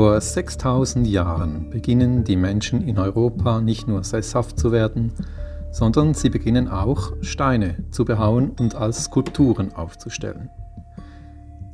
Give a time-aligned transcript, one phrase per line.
[0.00, 5.12] Vor 6000 Jahren beginnen die Menschen in Europa nicht nur sesshaft zu werden,
[5.72, 10.48] sondern sie beginnen auch Steine zu behauen und als Skulpturen aufzustellen.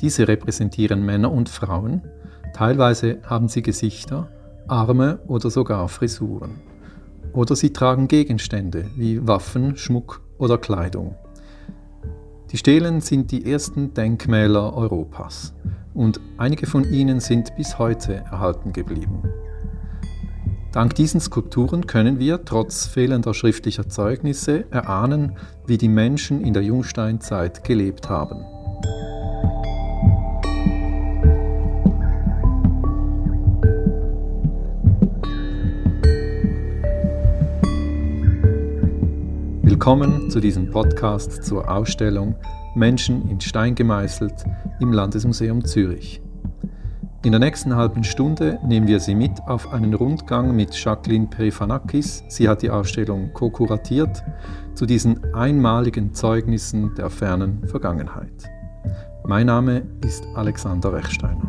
[0.01, 2.03] Diese repräsentieren Männer und Frauen,
[2.53, 4.29] teilweise haben sie Gesichter,
[4.67, 6.57] Arme oder sogar Frisuren.
[7.33, 11.15] Oder sie tragen Gegenstände wie Waffen, Schmuck oder Kleidung.
[12.53, 15.53] Die Stelen sind die ersten Denkmäler Europas
[15.95, 19.25] und einige von ihnen sind bis heute erhalten geblieben.
[20.71, 25.37] Dank diesen Skulpturen können wir, trotz fehlender schriftlicher Zeugnisse, erahnen,
[25.67, 28.45] wie die Menschen in der Jungsteinzeit gelebt haben.
[39.67, 42.37] Willkommen zu diesem Podcast zur Ausstellung
[42.77, 44.45] Menschen in Stein gemeißelt
[44.79, 46.23] im Landesmuseum Zürich.
[47.25, 52.23] In der nächsten halben Stunde nehmen wir Sie mit auf einen Rundgang mit Jacqueline Perifanakis.
[52.29, 54.23] Sie hat die Ausstellung co-kuratiert
[54.75, 58.45] zu diesen einmaligen Zeugnissen der fernen Vergangenheit.
[59.25, 61.46] Mein Name ist Alexander Rechsteiner.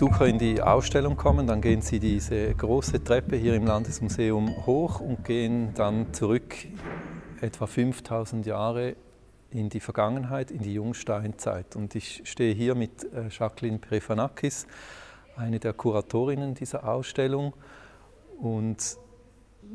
[0.00, 5.00] Besucher in die Ausstellung kommen, dann gehen sie diese große Treppe hier im Landesmuseum hoch
[5.00, 6.54] und gehen dann zurück
[7.42, 8.96] etwa 5000 Jahre
[9.50, 11.76] in die Vergangenheit, in die Jungsteinzeit.
[11.76, 14.66] Und ich stehe hier mit äh, Jacqueline Prefanakis,
[15.36, 17.52] eine der Kuratorinnen dieser Ausstellung.
[18.38, 18.96] Und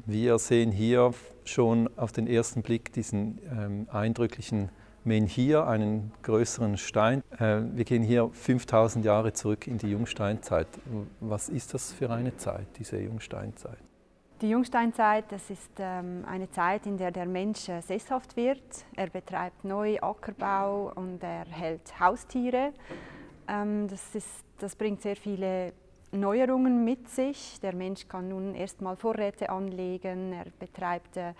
[0.07, 4.69] wir sehen hier schon auf den ersten Blick diesen ähm, eindrücklichen
[5.05, 7.23] Menhir, einen größeren Stein.
[7.37, 10.67] Äh, wir gehen hier 5000 Jahre zurück in die Jungsteinzeit.
[11.19, 13.77] Was ist das für eine Zeit, diese Jungsteinzeit?
[14.41, 18.85] Die Jungsteinzeit, das ist ähm, eine Zeit, in der der Mensch äh, sesshaft wird.
[18.95, 22.73] Er betreibt neu Ackerbau und er hält Haustiere.
[23.47, 25.71] Ähm, das, ist, das bringt sehr viele
[26.11, 27.59] Neuerungen mit sich.
[27.61, 31.33] Der Mensch kann nun erstmal Vorräte anlegen, er betreibt äh,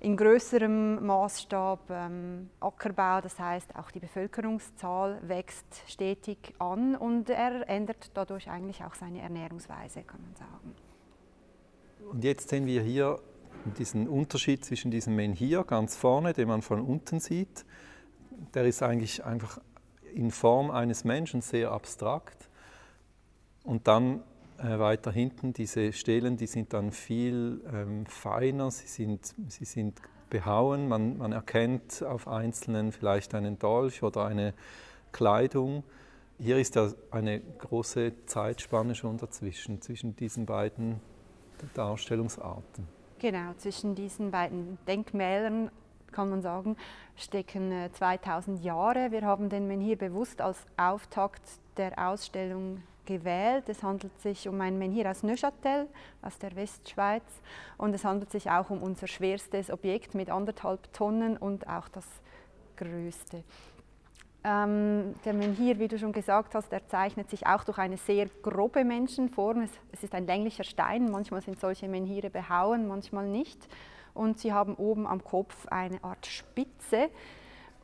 [0.00, 7.68] in größerem Maßstab ähm, Ackerbau, das heißt auch die Bevölkerungszahl wächst stetig an und er
[7.68, 10.74] ändert dadurch eigentlich auch seine Ernährungsweise, kann man sagen.
[12.12, 13.18] Und jetzt sehen wir hier
[13.76, 17.64] diesen Unterschied zwischen diesem Menhir ganz vorne, den man von unten sieht.
[18.54, 19.60] Der ist eigentlich einfach
[20.14, 22.48] in Form eines Menschen sehr abstrakt.
[23.64, 24.22] Und dann
[24.58, 30.00] äh, weiter hinten, diese Stelen, die sind dann viel ähm, feiner, sie sind, sie sind
[30.30, 34.54] behauen, man, man erkennt auf einzelnen vielleicht einen Dolch oder eine
[35.12, 35.84] Kleidung.
[36.38, 41.00] Hier ist ja eine große Zeitspanne schon dazwischen, zwischen diesen beiden
[41.74, 42.86] Darstellungsarten.
[43.18, 45.70] Genau, zwischen diesen beiden Denkmälern
[46.12, 46.76] kann man sagen,
[47.16, 49.10] stecken 2000 äh, Jahre.
[49.10, 51.42] Wir haben den Menhir bewusst als Auftakt
[51.76, 53.68] der Ausstellung gewählt.
[53.68, 55.88] Es handelt sich um ein Menhir aus Neuchâtel,
[56.20, 57.24] aus der Westschweiz.
[57.78, 62.04] Und es handelt sich auch um unser schwerstes Objekt mit anderthalb Tonnen und auch das
[62.76, 63.42] größte.
[64.44, 68.26] Ähm, der Menhir, wie du schon gesagt hast, er zeichnet sich auch durch eine sehr
[68.42, 69.62] grobe Menschenform.
[69.62, 73.66] Es, es ist ein länglicher Stein, manchmal sind solche Menhire behauen, manchmal nicht.
[74.14, 77.08] Und sie haben oben am Kopf eine Art Spitze.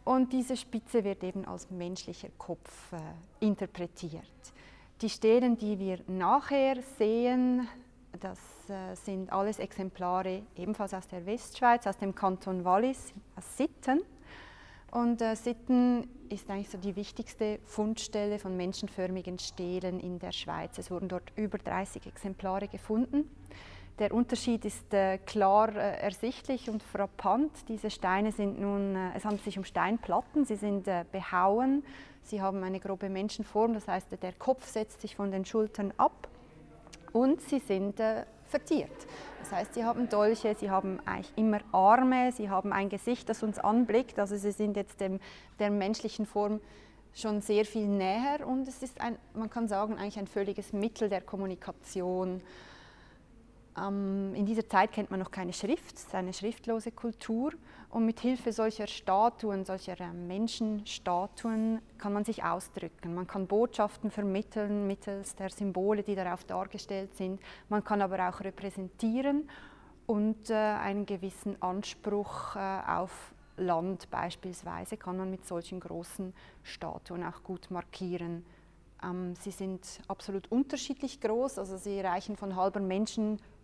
[0.04, 2.98] Und diese Spitze wird eben als menschlicher Kopf äh,
[3.44, 4.22] interpretiert.
[5.04, 7.68] Die Stelen, die wir nachher sehen,
[8.20, 8.38] das
[8.70, 14.00] äh, sind alles Exemplare ebenfalls aus der Westschweiz, aus dem Kanton Wallis, aus Sitten.
[14.90, 20.78] Und äh, Sitten ist eigentlich so die wichtigste Fundstelle von menschenförmigen Stelen in der Schweiz.
[20.78, 23.28] Es wurden dort über 30 Exemplare gefunden.
[24.00, 27.52] Der Unterschied ist äh, klar äh, ersichtlich und frappant.
[27.68, 31.84] Diese Steine sind nun, äh, es handelt sich um Steinplatten, sie sind äh, behauen,
[32.24, 36.26] sie haben eine grobe Menschenform, das heißt, der Kopf setzt sich von den Schultern ab
[37.12, 38.90] und sie sind äh, vertiert.
[39.38, 43.44] Das heißt, sie haben Dolche, sie haben eigentlich immer Arme, sie haben ein Gesicht, das
[43.44, 45.20] uns anblickt, also sie sind jetzt dem,
[45.60, 46.60] der menschlichen Form
[47.14, 51.08] schon sehr viel näher und es ist, ein, man kann sagen, eigentlich ein völliges Mittel
[51.08, 52.42] der Kommunikation
[53.76, 57.52] in dieser Zeit kennt man noch keine Schrift, es ist eine schriftlose Kultur.
[57.90, 63.14] Und mit Hilfe solcher Statuen, solcher äh, Menschenstatuen kann man sich ausdrücken.
[63.14, 67.40] Man kann Botschaften vermitteln mittels der Symbole, die darauf dargestellt sind.
[67.68, 69.48] Man kann aber auch repräsentieren
[70.06, 76.34] und äh, einen gewissen Anspruch äh, auf Land beispielsweise kann man mit solchen großen
[76.64, 78.44] Statuen auch gut markieren.
[79.02, 82.80] Ähm, sie sind absolut unterschiedlich groß, also sie reichen von halber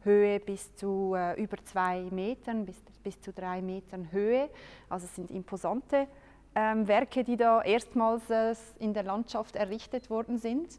[0.01, 4.51] Menschenhöhe bis zu äh, über zwei Metern, bis, bis zu drei Metern Höhe.
[4.89, 6.07] Also es sind imposante
[6.55, 10.79] ähm, Werke, die da erstmals äh, in der Landschaft errichtet worden sind.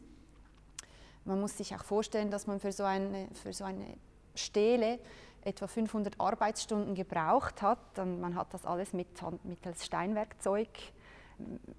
[1.24, 3.96] Man muss sich auch vorstellen, dass man für so eine, für so eine
[4.34, 4.98] Stele
[5.44, 7.98] etwa 500 Arbeitsstunden gebraucht hat.
[7.98, 9.08] Und man hat das alles mit,
[9.44, 10.68] mittels Steinwerkzeug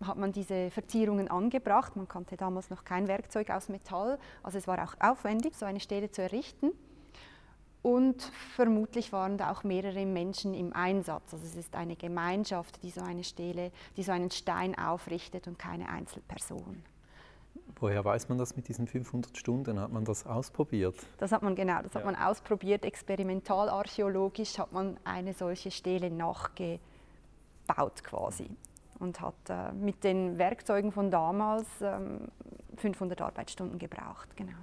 [0.04, 1.96] hat man diese Verzierungen angebracht.
[1.96, 5.80] Man kannte damals noch kein Werkzeug aus Metall, also es war auch aufwendig, so eine
[5.80, 6.74] Stele zu errichten.
[7.84, 8.22] Und
[8.56, 11.34] vermutlich waren da auch mehrere Menschen im Einsatz.
[11.34, 15.60] Also es ist eine Gemeinschaft, die so eine Stele, die so einen Stein aufrichtet und
[15.60, 16.82] keine Einzelperson.
[17.76, 19.78] Woher weiß man das mit diesen 500 Stunden?
[19.82, 20.96] Hat man das ausprobiert?
[21.18, 22.00] Das hat man genau, das ja.
[22.00, 22.86] hat man ausprobiert.
[22.86, 26.80] Experimentalarchäologisch hat man eine solche Stele nachgebaut
[28.02, 28.50] quasi
[29.00, 32.30] und hat äh, mit den Werkzeugen von damals ähm,
[32.78, 34.30] 500 Arbeitsstunden gebraucht.
[34.38, 34.54] Genau.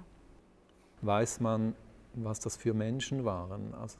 [1.01, 1.75] Weiß man,
[2.13, 3.73] was das für Menschen waren?
[3.73, 3.97] Also,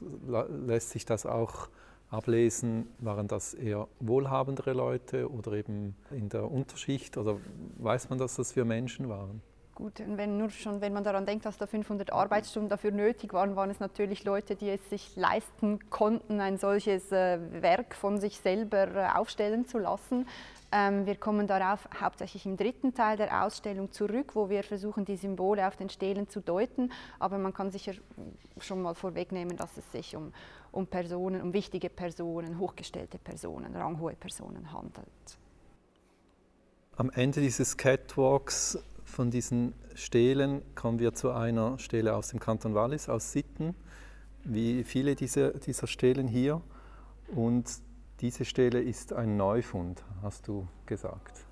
[0.66, 1.68] lässt sich das auch
[2.10, 7.38] ablesen, waren das eher wohlhabendere Leute oder eben in der Unterschicht oder
[7.78, 9.40] weiß man, dass das für Menschen waren?
[9.74, 13.56] Gut, wenn, nur schon, wenn man daran denkt, dass da 500 Arbeitsstunden dafür nötig waren,
[13.56, 18.38] waren es natürlich Leute, die es sich leisten konnten, ein solches äh, Werk von sich
[18.38, 20.26] selber äh, aufstellen zu lassen.
[20.72, 25.16] Ähm, wir kommen darauf hauptsächlich im dritten Teil der Ausstellung zurück, wo wir versuchen, die
[25.16, 26.92] Symbole auf den Stelen zu deuten.
[27.18, 27.92] Aber man kann sicher
[28.58, 30.34] schon mal vorwegnehmen, dass es sich um,
[30.70, 35.06] um Personen, um wichtige Personen, hochgestellte Personen, ranghohe Personen handelt.
[36.96, 38.78] Am Ende dieses Catwalks
[39.12, 43.74] von diesen Stelen kommen wir zu einer Stele aus dem Kanton Wallis, aus Sitten,
[44.42, 46.60] wie viele dieser, dieser Stelen hier.
[47.28, 47.70] Und
[48.20, 51.44] diese Stele ist ein Neufund, hast du gesagt.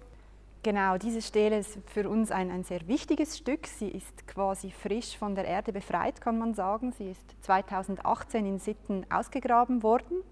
[0.63, 3.67] Genau, diese Stele ist für uns ein, ein sehr wichtiges Stück.
[3.67, 6.93] Sie ist quasi frisch von der Erde befreit, kann man sagen.
[6.93, 10.23] Sie ist 2018 in Sitten ausgegraben worden.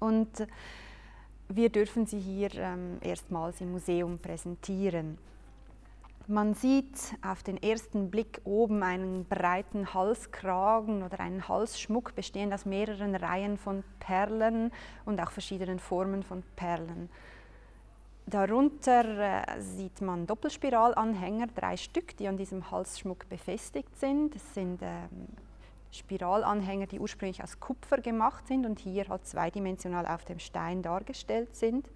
[0.00, 0.46] Und
[1.48, 5.18] wir dürfen sie hier ähm, erstmals im Museum präsentieren.
[6.28, 12.66] Man sieht auf den ersten Blick oben einen breiten Halskragen oder einen Halsschmuck bestehend aus
[12.66, 14.72] mehreren Reihen von Perlen
[15.04, 17.08] und auch verschiedenen Formen von Perlen.
[18.26, 24.34] Darunter äh, sieht man Doppelspiralanhänger, drei Stück, die an diesem Halsschmuck befestigt sind.
[24.34, 25.28] Es sind ähm,
[25.92, 31.54] Spiralanhänger, die ursprünglich aus Kupfer gemacht sind und hier halt zweidimensional auf dem Stein dargestellt
[31.54, 31.88] sind.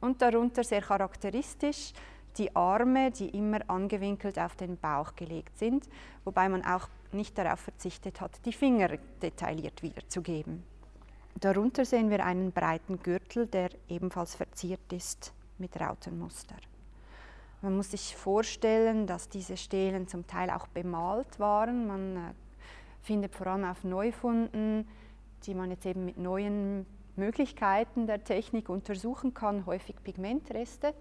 [0.00, 1.92] Und darunter sehr charakteristisch
[2.38, 5.88] die Arme, die immer angewinkelt auf den Bauch gelegt sind,
[6.24, 8.88] wobei man auch nicht darauf verzichtet hat, die Finger
[9.20, 10.62] detailliert wiederzugeben.
[11.40, 16.56] Darunter sehen wir einen breiten Gürtel, der ebenfalls verziert ist mit Rautenmuster.
[17.62, 21.86] Man muss sich vorstellen, dass diese Stelen zum Teil auch bemalt waren.
[21.86, 22.20] Man äh,
[23.02, 24.88] findet vor allem auf Neufunden,
[25.44, 26.86] die man jetzt eben mit neuen
[27.16, 30.94] Möglichkeiten der Technik untersuchen kann, häufig Pigmentreste.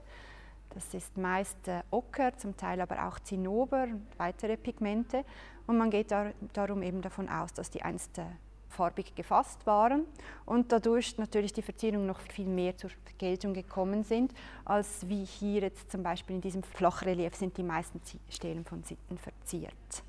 [0.73, 5.25] Das ist meist äh, Ocker, zum Teil aber auch Zinnober und weitere Pigmente.
[5.67, 8.23] Und man geht dar darum eben davon aus, dass die einst äh,
[8.69, 10.05] farbig gefasst waren
[10.45, 14.31] und dadurch natürlich die Verzierungen noch viel mehr zur Geltung gekommen sind,
[14.63, 19.17] als wie hier jetzt zum Beispiel in diesem Flachrelief sind die meisten Stelen von Sitten
[19.17, 20.03] verziert.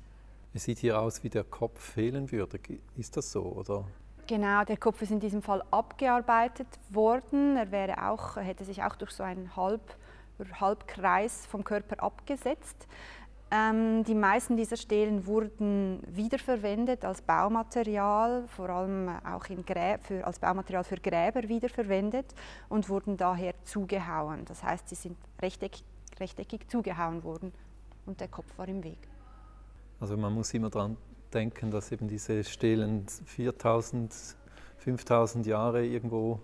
[0.53, 2.59] Es sieht hier aus, wie der Kopf fehlen würde.
[2.97, 3.85] Ist das so, oder?
[4.27, 7.57] Genau, der Kopf ist in diesem Fall abgearbeitet worden.
[7.57, 9.81] Er wäre auch, hätte sich auch durch so einen Halb
[10.59, 12.87] Halbkreis vom Körper abgesetzt.
[13.53, 20.85] Ähm, die meisten dieser Stelen wurden wiederverwendet als Baumaterial, vor allem auch für, als Baumaterial
[20.85, 22.33] für Gräber wiederverwendet
[22.69, 24.45] und wurden daher zugehauen.
[24.45, 25.83] Das heißt, sie sind rechteckig,
[26.17, 27.51] rechteckig zugehauen worden
[28.05, 28.99] und der Kopf war im Weg.
[29.99, 30.95] Also man muss immer daran
[31.33, 34.13] denken, dass eben diese Stelen 4000,
[34.77, 36.39] 5000 Jahre irgendwo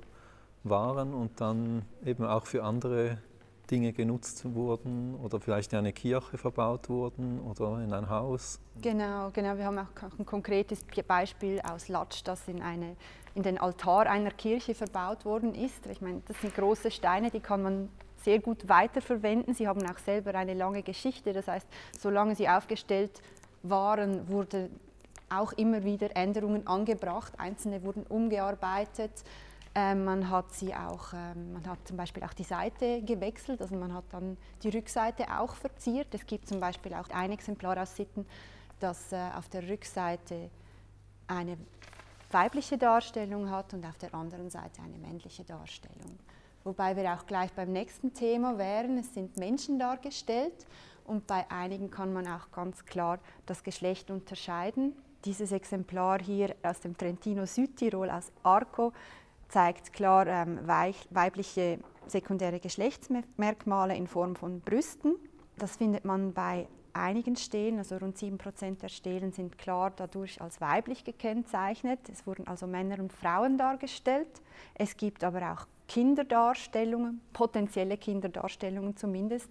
[0.64, 3.20] waren und dann eben auch für andere
[3.70, 8.60] Dinge genutzt wurden oder vielleicht in eine Kirche verbaut wurden oder in ein Haus.
[8.82, 9.58] Genau, genau.
[9.58, 12.96] Wir haben auch ein konkretes Beispiel aus Latsch, das in, eine,
[13.36, 15.86] in den Altar einer Kirche verbaut worden ist.
[15.88, 17.90] Ich meine, das sind große Steine, die kann man
[18.24, 19.54] sehr gut weiterverwenden.
[19.54, 21.34] Sie haben auch selber eine lange Geschichte.
[21.34, 21.68] Das heißt,
[22.00, 23.22] solange sie aufgestellt
[23.64, 24.70] waren, wurden
[25.30, 27.34] auch immer wieder Änderungen angebracht.
[27.38, 29.12] Einzelne wurden umgearbeitet.
[29.80, 33.76] Ähm, man hat sie auch, ähm, man hat zum Beispiel auch die Seite gewechselt, also
[33.76, 36.08] man hat dann die Rückseite auch verziert.
[36.16, 38.26] Es gibt zum Beispiel auch ein Exemplar aus Sitten,
[38.80, 40.50] das äh, auf der Rückseite
[41.28, 41.60] eine
[42.32, 46.18] weibliche Darstellung hat und auf der anderen Seite eine männliche Darstellung.
[46.64, 50.66] Wobei wir auch gleich beim nächsten Thema wären, es sind Menschen dargestellt
[51.06, 54.94] und bei einigen kann man auch ganz klar das Geschlecht unterscheiden.
[55.24, 58.92] Dieses Exemplar hier aus dem Trentino Südtirol aus Arco
[59.50, 65.16] zeigt klar ähm, weibliche sekundäre Geschlechtsmerkmale in Form von Brüsten.
[65.58, 70.60] Das findet man bei einigen Stelen, also rund 7% der Stelen sind klar dadurch als
[70.60, 72.00] weiblich gekennzeichnet.
[72.10, 74.42] Es wurden also Männer und Frauen dargestellt.
[74.74, 79.50] Es gibt aber auch Kinderdarstellungen, potenzielle Kinderdarstellungen zumindest.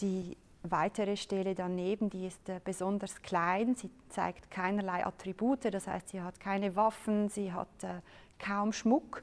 [0.00, 6.08] Die weitere Stele daneben, die ist äh, besonders klein, sie zeigt keinerlei Attribute, das heißt,
[6.08, 8.00] sie hat keine Waffen, sie hat äh,
[8.38, 9.22] kaum Schmuck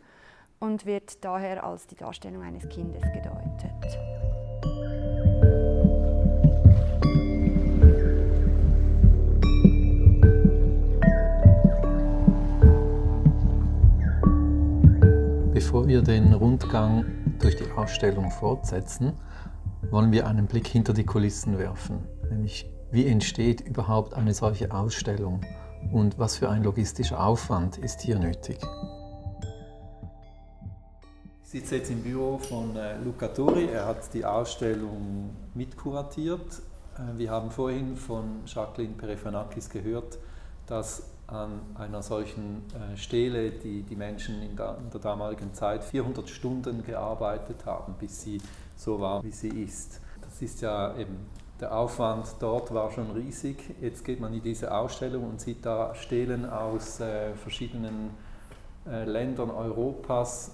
[0.59, 3.71] und wird daher als die Darstellung eines Kindes gedeutet.
[15.53, 17.05] Bevor wir den Rundgang
[17.39, 19.13] durch die Ausstellung fortsetzen,
[19.91, 25.41] wollen wir einen Blick hinter die Kulissen werfen, nämlich wie entsteht überhaupt eine solche Ausstellung
[25.91, 28.59] und was für ein logistischer Aufwand ist hier nötig.
[31.43, 36.61] Ich sitze jetzt im Büro von äh, Luca Tori, er hat die Ausstellung mitkuratiert.
[36.97, 40.17] Äh, wir haben vorhin von Jacqueline Perefanakis gehört,
[40.65, 45.83] dass an einer solchen äh, Stele die, die Menschen in der, in der damaligen Zeit
[45.83, 48.41] 400 Stunden gearbeitet haben, bis sie
[48.75, 50.01] so war, wie sie ist.
[50.21, 51.17] Das ist ja eben,
[51.59, 53.57] der Aufwand dort war schon riesig.
[53.81, 58.11] Jetzt geht man in diese Ausstellung und sieht da Stelen aus äh, verschiedenen
[58.85, 60.51] äh, Ländern Europas.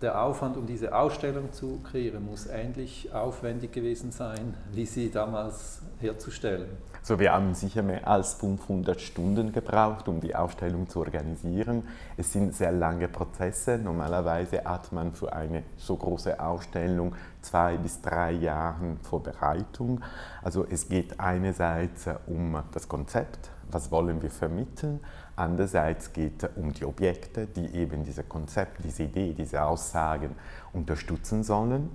[0.00, 5.82] Der Aufwand, um diese Ausstellung zu kreieren, muss ähnlich aufwendig gewesen sein, wie sie damals
[6.02, 6.68] herzustellen.
[7.04, 11.82] So, wir haben sicher mehr als 500 Stunden gebraucht, um die Ausstellung zu organisieren.
[12.16, 13.76] Es sind sehr lange Prozesse.
[13.76, 20.00] Normalerweise hat man für eine so große Ausstellung zwei bis drei Jahre Vorbereitung.
[20.42, 25.00] Also es geht einerseits um das Konzept, was wollen wir vermitteln,
[25.34, 30.36] andererseits geht es um die Objekte, die eben dieses Konzept, diese Idee, diese Aussagen
[30.72, 31.90] unterstützen sollen.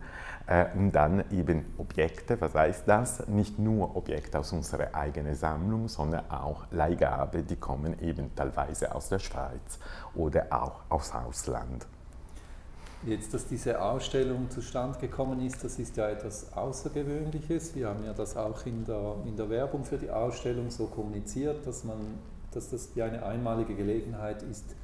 [0.47, 3.27] Äh, und dann eben Objekte, was heißt das?
[3.27, 9.09] Nicht nur Objekte aus unserer eigenen Sammlung, sondern auch Leihgabe, die kommen eben teilweise aus
[9.09, 9.77] der Schweiz
[10.15, 11.85] oder auch aus Ausland.
[13.05, 17.75] Jetzt, dass diese Ausstellung zustande gekommen ist, das ist ja etwas Außergewöhnliches.
[17.75, 21.67] Wir haben ja das auch in der, in der Werbung für die Ausstellung so kommuniziert,
[21.67, 21.97] dass, man,
[22.51, 24.75] dass das ja eine einmalige Gelegenheit ist,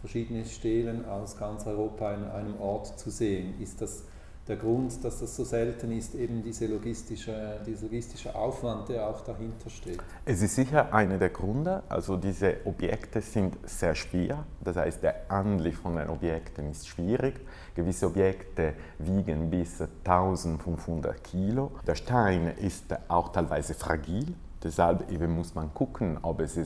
[0.00, 3.54] verschiedene Stelen aus ganz Europa an einem Ort zu sehen.
[3.60, 4.04] Ist das
[4.48, 9.20] der Grund, dass das so selten ist, eben diese logistische, dieser logistische Aufwand, der auch
[9.20, 9.98] dahinter steht.
[10.24, 11.82] Es ist sicher einer der Gründe.
[11.88, 14.44] Also diese Objekte sind sehr schwer.
[14.60, 17.40] Das heißt, der Anblick von den Objekten ist schwierig.
[17.74, 21.70] Gewisse Objekte wiegen bis 1500 Kilo.
[21.86, 24.34] Der Stein ist auch teilweise fragil.
[24.62, 26.56] Deshalb eben muss man gucken, ob es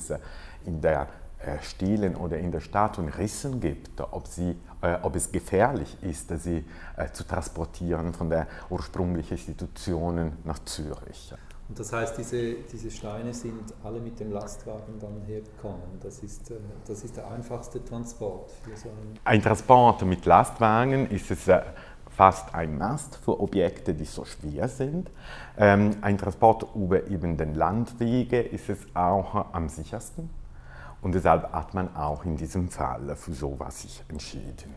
[0.64, 1.06] in der äh,
[1.62, 6.64] Stilen oder in der Statuen Rissen gibt, ob, sie, äh, ob es gefährlich ist, sie
[6.96, 11.34] äh, zu transportieren von der ursprünglichen Institutionen nach Zürich.
[11.68, 15.98] Und das heißt, diese, diese Steine sind alle mit dem Lastwagen dann hergekommen.
[16.00, 16.54] Das ist, äh,
[16.86, 18.50] das ist der einfachste Transport.
[18.74, 18.88] So
[19.24, 21.62] ein Transport mit Lastwagen ist es äh,
[22.16, 25.10] fast ein Mast für Objekte, die so schwer sind.
[25.58, 30.30] Ähm, ein Transport über eben den Landwege ist es auch am sichersten.
[31.02, 34.74] Und deshalb hat man auch in diesem Fall für sowas sich entschieden.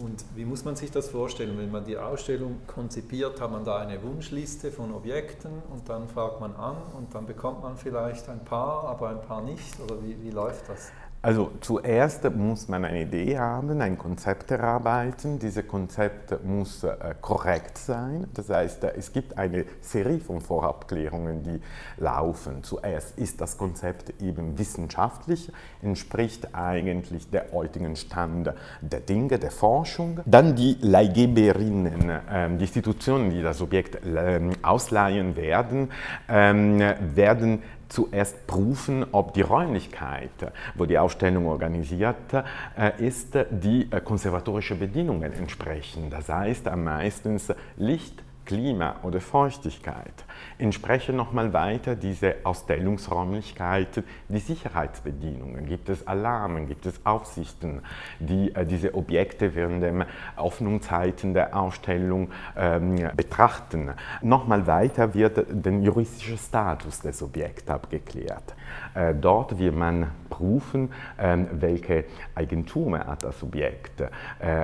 [0.00, 1.58] Und wie muss man sich das vorstellen?
[1.58, 6.40] Wenn man die Ausstellung konzipiert, hat man da eine Wunschliste von Objekten und dann fragt
[6.40, 9.80] man an und dann bekommt man vielleicht ein paar, aber ein paar nicht?
[9.80, 10.92] Oder wie, wie läuft das?
[11.20, 15.40] Also zuerst muss man eine Idee haben, ein Konzept erarbeiten.
[15.40, 18.28] Dieses Konzept muss äh, korrekt sein.
[18.34, 21.60] Das heißt, äh, es gibt eine Serie von Vorabklärungen, die
[21.96, 22.62] laufen.
[22.62, 25.50] Zuerst ist das Konzept eben wissenschaftlich,
[25.82, 30.20] entspricht eigentlich der heutigen Stand der Dinge, der Forschung.
[30.24, 35.90] Dann die Leihgeberinnen, äh, die Institutionen, die das Objekt äh, ausleihen werden,
[36.28, 36.78] ähm,
[37.16, 42.32] werden zuerst prüfen, ob die Räumlichkeit, wo die Ausstellung organisiert
[42.76, 46.10] äh, ist, die äh, konservatorischen Bedingungen entsprechen.
[46.10, 50.24] Das heißt, meistens Licht, Klima oder Feuchtigkeit,
[50.56, 57.82] entsprechen nochmal weiter diese Ausstellungsräumlichkeiten, die Sicherheitsbedienungen, gibt es Alarmen, gibt es Aufsichten,
[58.18, 60.06] die äh, diese Objekte während der
[60.38, 63.90] Öffnungszeiten der Ausstellung ähm, betrachten.
[64.22, 68.54] Nochmal weiter wird der juristische Status des Objekts abgeklärt.
[68.98, 74.00] Äh, dort wird man prüfen, äh, welche Eigentum hat das Objekt.
[74.00, 74.08] Äh,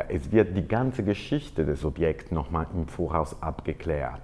[0.08, 4.22] es wird die ganze Geschichte des Objekts nochmal im Voraus abgeklärt.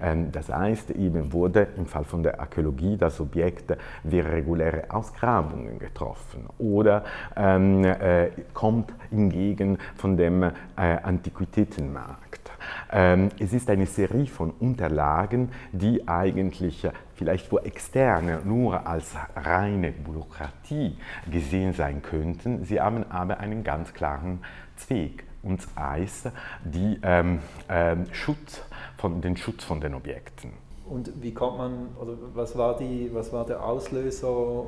[0.00, 5.78] Ähm, das heißt, eben wurde im Fall von der Archäologie das Objekt wie reguläre Ausgrabungen
[5.78, 7.04] getroffen oder
[7.36, 12.41] ähm, äh, kommt hingegen von dem Antiquitätenmarkt.
[12.90, 19.92] Ähm, es ist eine Serie von Unterlagen, die eigentlich vielleicht für Externe nur als reine
[19.92, 20.96] Bürokratie
[21.30, 22.64] gesehen sein könnten.
[22.64, 24.40] Sie haben aber einen ganz klaren
[24.76, 26.28] Zweck und Eis,
[26.64, 28.62] die ähm, ähm, Schutz
[28.96, 30.52] von, den Schutz von den Objekten.
[30.88, 34.66] Und wie kommt man, oder was war, die, was war der Auslöser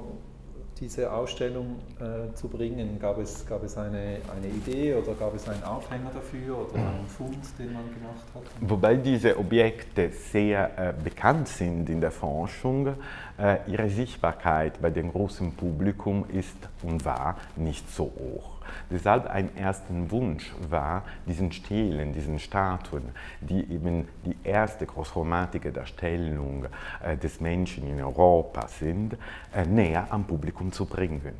[0.80, 2.98] diese Ausstellung äh, zu bringen?
[2.98, 7.06] Gab es, gab es eine, eine Idee oder gab es einen Aufhänger dafür oder einen
[7.06, 8.42] Fund, den man gemacht hat?
[8.60, 12.94] Wobei diese Objekte sehr äh, bekannt sind in der Forschung,
[13.66, 18.54] ihre Sichtbarkeit bei dem großen Publikum ist und war nicht so hoch.
[18.90, 23.10] Deshalb ein ersten Wunsch war, diesen Stelen, diesen Statuen,
[23.40, 26.66] die eben die erste großformatige Darstellung
[27.02, 29.16] äh, des Menschen in Europa sind,
[29.54, 31.34] äh, näher am Publikum zu bringen,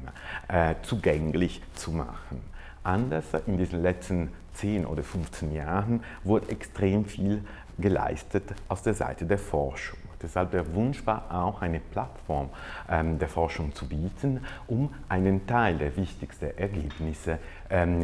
[0.49, 2.43] äh, zugänglich zu machen.
[2.83, 7.43] Anders in diesen letzten 10 oder 15 Jahren wurde extrem viel
[7.79, 10.04] geleistet aus der Seite der Forschung.
[10.25, 12.49] Deshalb der Wunsch war auch, eine Plattform
[12.89, 17.39] ähm, der Forschung zu bieten, um einen Teil der wichtigsten Ergebnisse
[17.71, 18.03] ähm,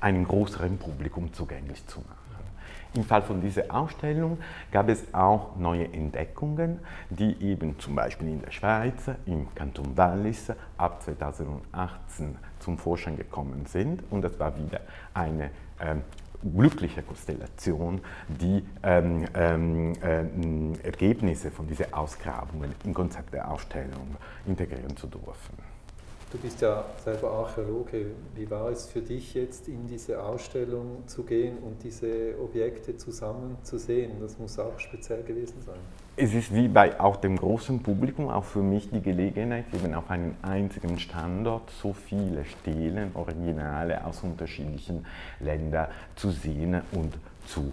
[0.00, 2.26] einem größeren Publikum zugänglich zu machen.
[2.94, 4.38] Im Fall von dieser Ausstellung
[4.72, 10.50] gab es auch neue Entdeckungen, die eben zum Beispiel in der Schweiz, im Kanton Wallis
[10.78, 14.02] ab 2018 zum Vorschein gekommen sind.
[14.10, 14.80] Und das war wieder
[15.12, 16.02] eine ähm,
[16.42, 24.16] glückliche Konstellation, die ähm, ähm, äh, Ergebnisse von diesen Ausgrabungen im Konzept der Ausstellung
[24.46, 25.76] integrieren zu dürfen.
[26.32, 28.06] Du bist ja selber Archäologe.
[28.34, 33.56] Wie war es für dich jetzt in diese Ausstellung zu gehen und diese Objekte zusammen
[33.62, 34.20] zu sehen?
[34.20, 35.78] Das muss auch speziell gewesen sein.
[36.18, 40.10] Es ist wie bei auch dem großen Publikum auch für mich die Gelegenheit, eben auf
[40.10, 45.04] einem einzigen Standort so viele Stelen, Originale aus unterschiedlichen
[45.40, 47.70] Ländern zu sehen und zu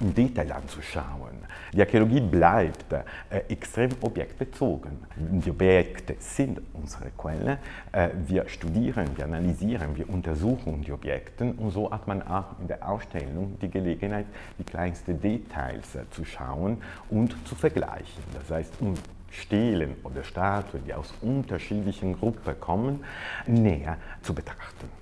[0.00, 1.42] im Detail anzuschauen.
[1.72, 3.02] Die Archäologie bleibt äh,
[3.48, 4.98] extrem objektbezogen.
[5.16, 7.58] Die Objekte sind unsere Quelle.
[7.92, 12.68] Äh, wir studieren, wir analysieren, wir untersuchen die Objekte und so hat man auch in
[12.68, 14.26] der Ausstellung die Gelegenheit,
[14.58, 18.22] die kleinsten Details äh, zu schauen und zu vergleichen.
[18.34, 18.94] Das heißt, um
[19.30, 23.02] Stelen oder Statuen, die aus unterschiedlichen Gruppen kommen,
[23.46, 25.01] näher zu betrachten.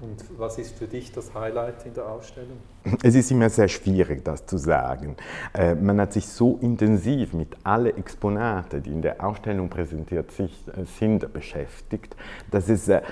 [0.00, 2.58] Und was ist für dich das Highlight in der Ausstellung?
[3.02, 5.16] Es ist immer sehr schwierig, das zu sagen.
[5.54, 10.84] Äh, man hat sich so intensiv mit allen Exponaten, die in der Ausstellung präsentiert äh,
[10.84, 12.14] sind, beschäftigt,
[12.50, 13.02] dass es äh,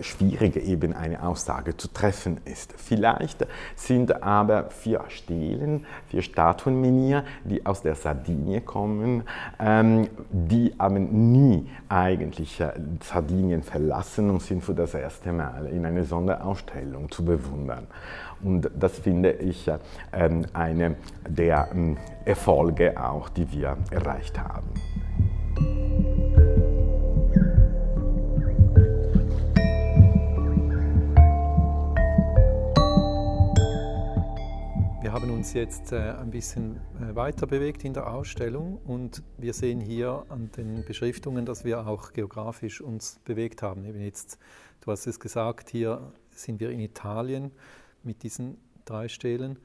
[0.00, 2.74] schwierig eben eine Aussage zu treffen ist.
[2.76, 9.22] Vielleicht sind aber vier Stelen, vier Statuenminier, die aus der Sardinie kommen,
[9.60, 12.62] ähm, die haben nie eigentlich
[13.02, 17.86] Sardinien verlassen und sind für das erste Mal in eine Sonder Ausstellung zu bewundern.
[18.42, 19.70] Und das finde ich
[20.12, 20.96] ähm, eine
[21.28, 24.68] der ähm, Erfolge auch, die wir erreicht haben.
[35.12, 39.52] Wir haben uns jetzt äh, ein bisschen äh, weiter bewegt in der Ausstellung und wir
[39.52, 43.84] sehen hier an den Beschriftungen, dass wir auch geografisch uns bewegt haben.
[43.84, 44.38] Eben jetzt,
[44.80, 47.52] du hast es gesagt, hier sind wir in Italien
[48.02, 49.58] mit diesen drei Stelen.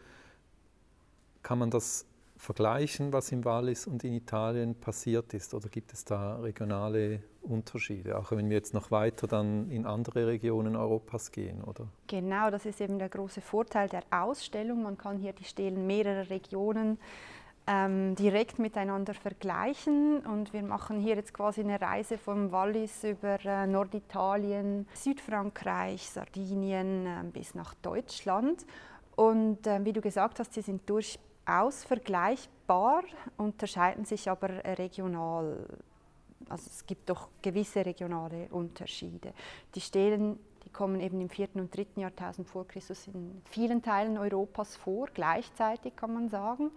[1.44, 2.06] Kann man das
[2.38, 5.54] vergleichen, was im Wallis und in Italien passiert ist?
[5.54, 10.28] Oder gibt es da regionale Unterschiede, auch wenn wir jetzt noch weiter dann in andere
[10.28, 11.64] Regionen Europas gehen?
[11.64, 11.88] Oder?
[12.08, 14.84] Genau, das ist eben der große Vorteil der Ausstellung.
[14.84, 17.00] Man kann hier die Stelen mehrerer Regionen
[17.68, 20.26] ähm, direkt miteinander vergleichen.
[20.26, 27.06] Und wir machen hier jetzt quasi eine Reise vom Wallis über äh, Norditalien, Südfrankreich, Sardinien
[27.06, 28.66] äh, bis nach Deutschland.
[29.16, 33.04] Und äh, wie du gesagt hast, sie sind durchaus vergleichbar,
[33.38, 35.68] unterscheiden sich aber regional.
[36.50, 39.34] Also es gibt doch gewisse regionale Unterschiede.
[39.76, 44.18] Die Stelen Die kommen eben im vierten und dritten Jahrtausend vor Christus in vielen Teilen
[44.18, 46.72] Europas vor, gleichzeitig kann man sagen.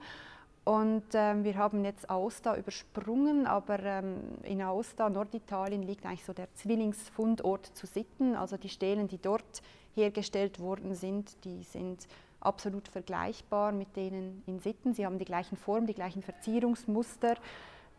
[0.64, 6.34] Und ähm, wir haben jetzt Aosta übersprungen, aber ähm, in Aosta, Norditalien, liegt eigentlich so
[6.34, 8.36] der Zwillingsfundort zu Sitten.
[8.36, 9.62] Also die Stelen, die dort
[9.94, 12.06] hergestellt worden sind, die sind
[12.40, 14.92] absolut vergleichbar mit denen in Sitten.
[14.92, 17.36] Sie haben die gleichen Formen, die gleichen Verzierungsmuster.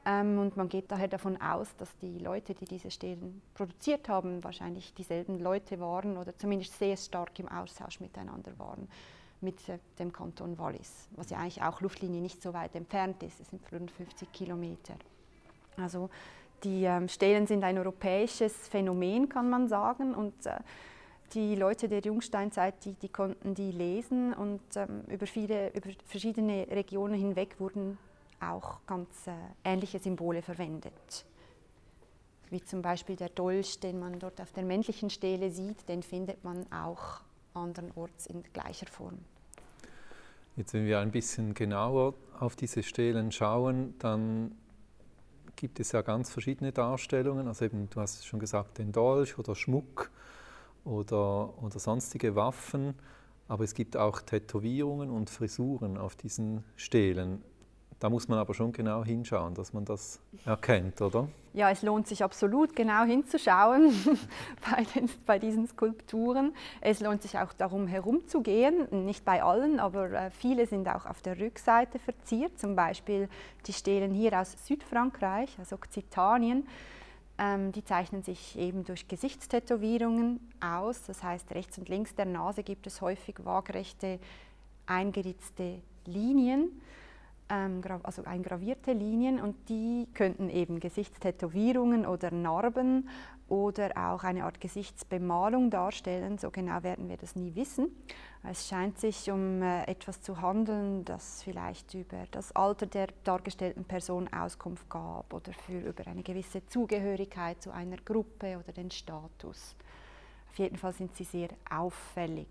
[0.05, 4.43] Ähm, und man geht daher davon aus, dass die Leute, die diese Stelen produziert haben,
[4.43, 8.87] wahrscheinlich dieselben Leute waren oder zumindest sehr stark im Austausch miteinander waren
[9.41, 9.59] mit
[9.99, 13.39] dem Kanton Wallis, was ja eigentlich auch Luftlinie nicht so weit entfernt ist.
[13.39, 14.95] Es sind rund 50 Kilometer.
[15.77, 16.09] Also
[16.63, 20.13] die ähm, Stelen sind ein europäisches Phänomen, kann man sagen.
[20.13, 20.59] Und äh,
[21.33, 26.67] die Leute der Jungsteinzeit, die, die konnten die lesen und ähm, über viele, über verschiedene
[26.69, 27.97] Regionen hinweg wurden
[28.41, 29.31] auch ganz äh,
[29.63, 31.25] ähnliche Symbole verwendet.
[32.49, 36.43] Wie zum Beispiel der Dolch, den man dort auf der männlichen Stele sieht, den findet
[36.43, 37.21] man auch
[37.53, 39.19] andernorts in gleicher Form.
[40.61, 44.53] Jetzt, wenn wir ein bisschen genauer auf diese Stelen schauen, dann
[45.55, 47.47] gibt es ja ganz verschiedene Darstellungen.
[47.47, 50.11] Also eben, du hast schon gesagt, den Dolch oder Schmuck
[50.85, 52.93] oder, oder sonstige Waffen.
[53.47, 57.43] Aber es gibt auch Tätowierungen und Frisuren auf diesen Stelen.
[58.01, 61.27] Da muss man aber schon genau hinschauen, dass man das erkennt, oder?
[61.53, 63.93] Ja, es lohnt sich absolut genau hinzuschauen
[64.71, 66.55] bei, den, bei diesen Skulpturen.
[66.81, 71.21] Es lohnt sich auch darum herumzugehen, nicht bei allen, aber äh, viele sind auch auf
[71.21, 72.57] der Rückseite verziert.
[72.57, 73.29] Zum Beispiel
[73.67, 76.67] die Stelen hier aus Südfrankreich, aus Okzitanien.
[77.37, 81.03] Ähm, die zeichnen sich eben durch Gesichtstätowierungen aus.
[81.03, 84.17] Das heißt, rechts und links der Nase gibt es häufig waagerechte,
[84.87, 86.81] eingeritzte Linien
[87.51, 93.09] ähm, also eingravierte Linien und die könnten eben Gesichtstätowierungen oder Narben
[93.49, 96.37] oder auch eine Art Gesichtsbemalung darstellen.
[96.37, 97.89] So genau werden wir das nie wissen.
[98.49, 103.83] Es scheint sich um äh, etwas zu handeln, das vielleicht über das Alter der dargestellten
[103.83, 109.75] Person Auskunft gab oder für, über eine gewisse Zugehörigkeit zu einer Gruppe oder den Status.
[110.49, 112.47] Auf jeden Fall sind sie sehr auffällig.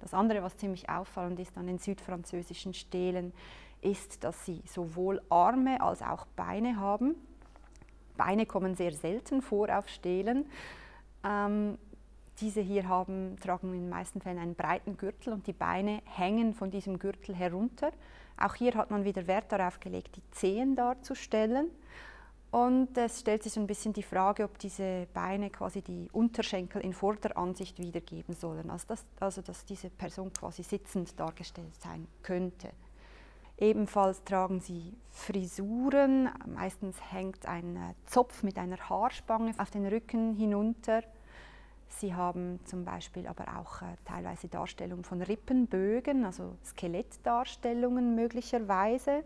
[0.00, 3.32] Das andere, was ziemlich auffallend ist an den südfranzösischen Stelen,
[3.82, 7.14] ist, dass sie sowohl Arme als auch Beine haben.
[8.16, 10.46] Beine kommen sehr selten vor auf Stelen.
[11.24, 11.78] Ähm,
[12.40, 16.54] diese hier haben, tragen in den meisten Fällen einen breiten Gürtel und die Beine hängen
[16.54, 17.92] von diesem Gürtel herunter.
[18.36, 21.70] Auch hier hat man wieder Wert darauf gelegt, die Zehen darzustellen.
[22.50, 26.82] Und es stellt sich so ein bisschen die Frage, ob diese Beine quasi die Unterschenkel
[26.82, 28.68] in Vorderansicht wiedergeben sollen.
[28.70, 32.68] Also dass, also dass diese Person quasi sitzend dargestellt sein könnte.
[33.62, 36.28] Ebenfalls tragen sie Frisuren.
[36.52, 41.04] Meistens hängt ein äh, Zopf mit einer Haarspange auf den Rücken hinunter.
[41.86, 49.22] Sie haben zum Beispiel aber auch äh, teilweise Darstellungen von Rippenbögen, also Skelettdarstellungen möglicherweise.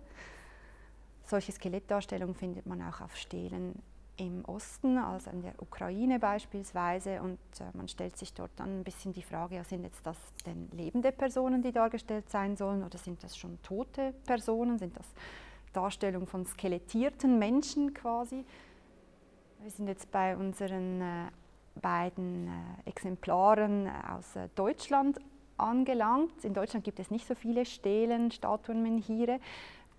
[1.24, 3.80] Solche Skelettdarstellungen findet man auch auf Stelen
[4.16, 7.20] im Osten, also in der Ukraine beispielsweise.
[7.22, 10.16] Und äh, man stellt sich dort dann ein bisschen die Frage, ja, sind jetzt das
[10.44, 14.78] denn lebende Personen, die dargestellt sein sollen, oder sind das schon tote Personen?
[14.78, 15.06] Sind das
[15.72, 18.44] Darstellungen von skelettierten Menschen quasi?
[19.60, 21.30] Wir sind jetzt bei unseren äh,
[21.80, 25.18] beiden äh, Exemplaren aus äh, Deutschland
[25.58, 26.44] angelangt.
[26.44, 29.40] In Deutschland gibt es nicht so viele Stelen, Statuen, Menhire.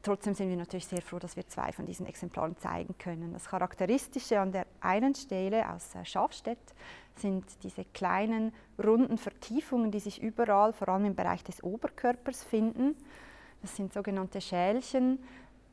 [0.08, 3.34] Trotzdem sind wir natürlich sehr froh, dass wir zwei von diesen Exemplaren zeigen können.
[3.34, 6.58] Das Charakteristische an der einen Stele aus äh, Schafstedt
[7.18, 12.96] sind diese kleinen runden Vertiefungen, die sich überall, vor allem im Bereich des Oberkörpers finden.
[13.62, 15.20] Das sind sogenannte Schälchen.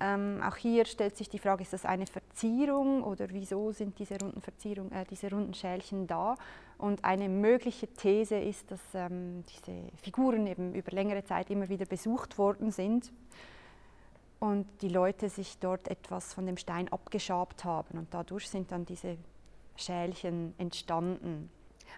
[0.00, 4.18] Ähm, auch hier stellt sich die Frage, ist das eine Verzierung oder wieso sind diese
[4.18, 6.34] runden, Verzierung, äh, diese runden Schälchen da?
[6.76, 11.86] Und eine mögliche These ist, dass ähm, diese Figuren eben über längere Zeit immer wieder
[11.86, 13.12] besucht worden sind
[14.44, 18.84] und die Leute sich dort etwas von dem Stein abgeschabt haben und dadurch sind dann
[18.84, 19.16] diese
[19.74, 21.48] Schälchen entstanden.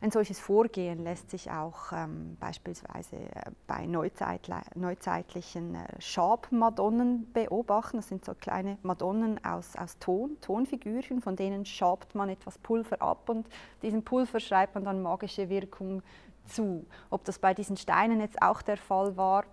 [0.01, 7.97] Ein solches Vorgehen lässt sich auch ähm, beispielsweise äh, bei neuzeitlichen äh, Schabmadonnen beobachten.
[7.97, 13.03] Das sind so kleine Madonnen aus, aus Ton, Tonfigürchen, von denen schabt man etwas Pulver
[13.03, 13.49] ab und
[13.83, 16.03] diesem Pulver schreibt man dann magische Wirkung
[16.45, 16.87] zu.
[17.11, 19.45] Ob das bei diesen Steinen jetzt auch der Fall war,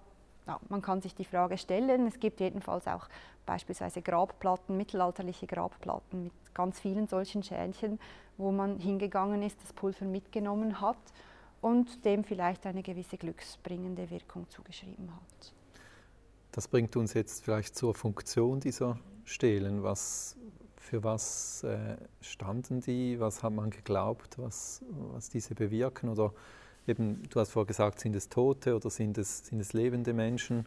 [0.47, 2.08] ja, man kann sich die Frage stellen.
[2.08, 3.08] Es gibt jedenfalls auch
[3.45, 7.99] beispielsweise Grabplatten, mittelalterliche Grabplatten mit ganz vielen solchen Schälchen,
[8.38, 10.97] wo man hingegangen ist, das Pulver mitgenommen hat
[11.62, 15.53] und dem vielleicht eine gewisse glücksbringende Wirkung zugeschrieben hat.
[16.51, 19.82] Das bringt uns jetzt vielleicht zur Funktion dieser Stelen.
[19.84, 20.38] Was
[20.77, 23.19] Für was äh, standen die?
[23.19, 26.10] Was hat man geglaubt, was, was diese bewirken?
[26.10, 26.34] Oder
[26.88, 30.65] eben, du hast vorher gesagt, sind es Tote oder sind es, sind es lebende Menschen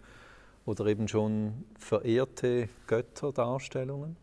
[0.65, 4.17] oder eben schon verehrte Götterdarstellungen?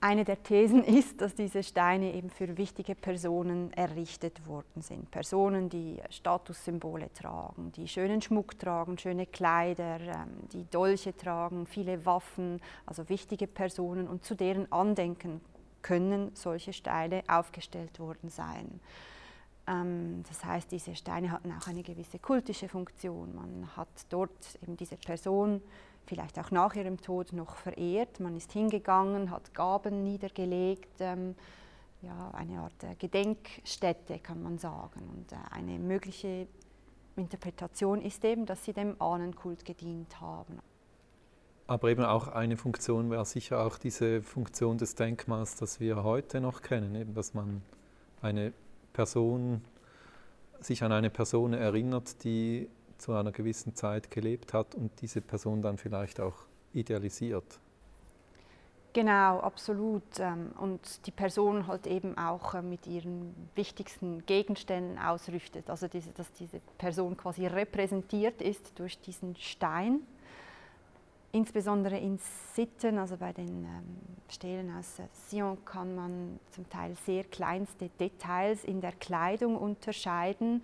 [0.00, 5.10] Eine der Thesen ist, dass diese Steine eben für wichtige Personen errichtet worden sind.
[5.10, 12.04] Personen, die Statussymbole tragen, die schönen Schmuck tragen, schöne Kleider, ähm, die Dolche tragen, viele
[12.04, 15.40] Waffen, also wichtige Personen und zu deren Andenken
[15.82, 18.80] können solche Steine aufgestellt worden sein.
[19.66, 23.34] Ähm, das heißt, diese Steine hatten auch eine gewisse kultische Funktion.
[23.34, 24.30] Man hat dort
[24.62, 25.62] eben diese Person
[26.06, 28.20] vielleicht auch nach ihrem Tod noch verehrt.
[28.20, 31.34] Man ist hingegangen, hat Gaben niedergelegt, ähm,
[32.02, 35.08] ja, eine Art äh, Gedenkstätte kann man sagen.
[35.08, 36.46] Und äh, eine mögliche
[37.16, 40.58] Interpretation ist eben, dass sie dem Ahnenkult gedient haben.
[41.66, 46.40] Aber eben auch eine Funktion wäre sicher auch diese Funktion des Denkmals, das wir heute
[46.40, 47.62] noch kennen, eben dass man
[48.22, 48.52] eine
[48.96, 49.60] Person,
[50.60, 55.60] sich an eine Person erinnert, die zu einer gewissen Zeit gelebt hat und diese Person
[55.60, 56.36] dann vielleicht auch
[56.72, 57.60] idealisiert.
[58.94, 60.18] Genau, absolut.
[60.18, 65.68] Ähm, und die Person halt eben auch äh, mit ihren wichtigsten Gegenständen ausrüstet.
[65.68, 70.00] Also diese, dass diese Person quasi repräsentiert ist durch diesen Stein.
[71.32, 72.18] Insbesondere in
[72.54, 77.88] Sitten, also bei den ähm, Stelen aus äh, Sion, kann man zum Teil sehr kleinste
[78.00, 80.62] Details in der Kleidung unterscheiden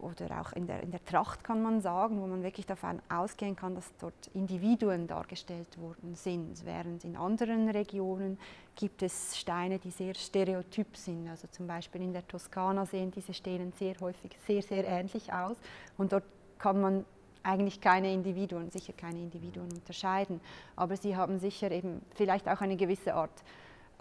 [0.00, 3.56] oder auch in der, in der Tracht kann man sagen, wo man wirklich davon ausgehen
[3.56, 8.38] kann, dass dort Individuen dargestellt worden sind, während in anderen Regionen
[8.76, 11.28] gibt es Steine, die sehr stereotyp sind.
[11.28, 15.56] Also zum Beispiel in der Toskana sehen diese Steine sehr häufig sehr, sehr ähnlich aus
[15.96, 16.24] und dort
[16.58, 17.04] kann man
[17.42, 20.40] eigentlich keine Individuen, sicher keine Individuen unterscheiden,
[20.76, 23.42] aber sie haben sicher eben vielleicht auch eine gewisse Art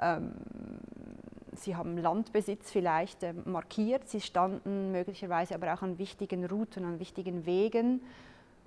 [0.02, 0.34] ähm,
[1.56, 7.00] sie haben Landbesitz vielleicht äh, markiert, sie standen möglicherweise aber auch an wichtigen Routen, an
[7.00, 8.02] wichtigen Wegen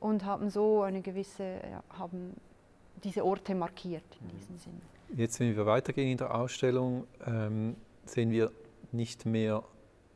[0.01, 2.35] und haben so eine gewisse, ja, haben
[3.05, 4.81] diese Orte markiert in diesem Sinn.
[5.17, 8.51] Jetzt, wenn wir weitergehen in der Ausstellung, ähm, sehen wir
[8.93, 9.63] nicht mehr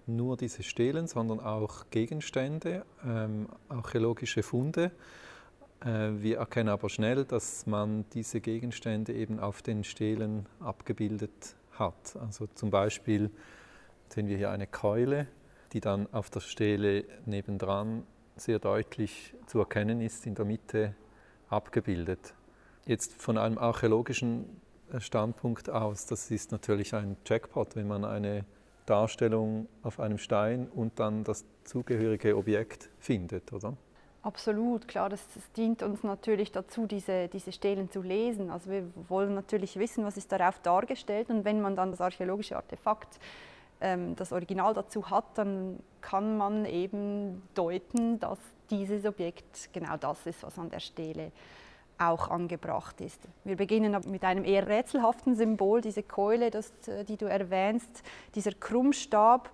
[0.07, 4.91] nur diese Stelen, sondern auch Gegenstände, ähm, archäologische Funde.
[5.81, 12.17] Äh, wir erkennen aber schnell, dass man diese Gegenstände eben auf den Stelen abgebildet hat.
[12.21, 13.31] Also zum Beispiel
[14.09, 15.27] sehen wir hier eine Keule,
[15.73, 18.05] die dann auf der Stele nebendran
[18.37, 20.95] sehr deutlich zu erkennen ist, in der Mitte
[21.49, 22.35] abgebildet.
[22.87, 24.61] Jetzt von einem archäologischen
[24.99, 28.45] Standpunkt aus, das ist natürlich ein Jackpot, wenn man eine
[28.87, 33.77] Darstellung auf einem Stein und dann das zugehörige Objekt findet, oder?
[34.23, 38.51] Absolut, klar, das, das, dient uns natürlich dazu, diese, diese Stelen zu lesen.
[38.51, 42.57] Also wir wollen natürlich wissen, was ist darauf dargestellt und wenn man dann das archäologische
[42.57, 43.21] Artefakt,
[43.83, 48.39] ähm, das Original dazu hat, dann kann man eben deuten, dass
[48.71, 51.31] dieses Objekt genau das ist, was an der Stele
[52.09, 53.21] auch angebracht ist.
[53.45, 56.73] Wir beginnen mit einem eher rätselhaften Symbol, diese Keule, das,
[57.09, 58.03] die du erwähnst,
[58.35, 59.51] dieser Krummstab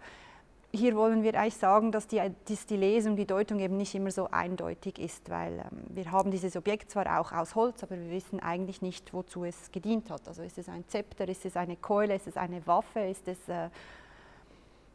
[0.73, 4.11] hier wollen wir eigentlich sagen, dass die, dass die, Lesung, die Deutung eben nicht immer
[4.11, 8.11] so eindeutig ist, weil ähm, wir haben dieses Objekt zwar auch aus Holz, aber wir
[8.11, 10.29] wissen eigentlich nicht, wozu es gedient hat.
[10.29, 13.49] Also ist es ein Zepter, ist es eine Keule, ist es eine Waffe, ist es
[13.49, 13.69] äh,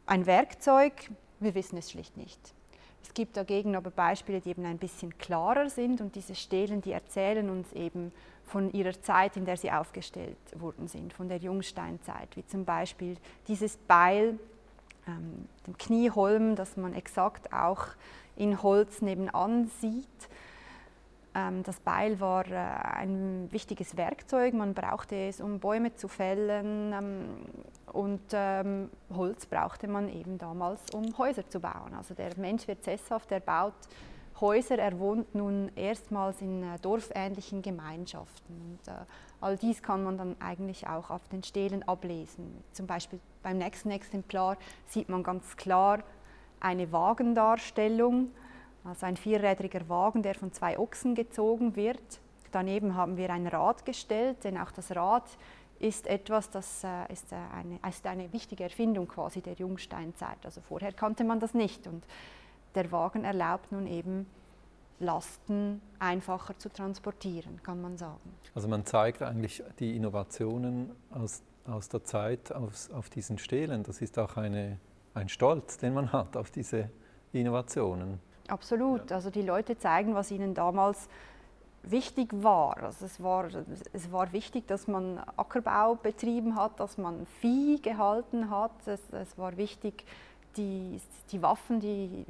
[0.06, 1.10] ein Werkzeug?
[1.40, 2.54] Wir wissen es schlicht nicht.
[3.06, 6.90] Es gibt dagegen aber Beispiele, die eben ein bisschen klarer sind und diese Stelen, die
[6.90, 8.12] erzählen uns eben
[8.44, 13.16] von ihrer Zeit, in der sie aufgestellt worden sind, von der Jungsteinzeit, wie zum Beispiel
[13.46, 14.38] dieses Beil,
[15.06, 17.86] ähm, dem Knieholm, das man exakt auch
[18.34, 20.28] in Holz nebenan sieht.
[21.36, 26.94] Ähm, das Beil war äh, ein wichtiges Werkzeug, man brauchte es, um Bäume zu fällen
[26.94, 27.24] ähm,
[27.92, 31.92] und ähm, Holz brauchte man eben damals, um Häuser zu bauen.
[31.94, 33.74] Also der Mensch wird sesshaft, er baut
[34.40, 34.78] Häuser.
[34.78, 38.78] Er wohnt nun erstmals in äh, dorfähnlichen Gemeinschaften.
[38.78, 38.96] Und, äh,
[39.40, 42.62] all dies kann man dann eigentlich auch auf den Stelen ablesen.
[42.72, 46.00] Zum Beispiel beim nächsten Exemplar sieht man ganz klar
[46.60, 48.30] eine Wagendarstellung,
[48.86, 52.20] also ein vierrädriger Wagen, der von zwei Ochsen gezogen wird.
[52.52, 55.24] Daneben haben wir ein Rad gestellt, denn auch das Rad
[55.78, 60.38] ist etwas, das äh, ist, äh, eine, ist eine wichtige Erfindung quasi der Jungsteinzeit.
[60.44, 61.86] Also vorher kannte man das nicht.
[61.86, 62.04] Und
[62.74, 64.26] der Wagen erlaubt nun eben
[64.98, 68.34] Lasten einfacher zu transportieren, kann man sagen.
[68.54, 73.82] Also man zeigt eigentlich die Innovationen aus, aus der Zeit auf, auf diesen Stelen.
[73.82, 74.78] Das ist auch eine,
[75.12, 76.90] ein Stolz, den man hat auf diese
[77.32, 78.20] Innovationen.
[78.48, 79.10] Absolut.
[79.10, 79.16] Ja.
[79.16, 81.08] Also die Leute zeigen, was ihnen damals
[81.82, 82.82] wichtig war.
[82.82, 83.48] Also es, war
[83.92, 88.72] es war wichtig, dass man Ackerbau betrieben hat, dass man Vieh gehalten hat.
[88.86, 90.04] Es, es war wichtig,
[90.56, 92.26] die, die Waffen, die,